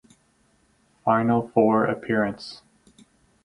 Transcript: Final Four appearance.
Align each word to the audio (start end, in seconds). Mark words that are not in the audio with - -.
Final 1.05 1.49
Four 1.49 1.85
appearance. 1.85 2.63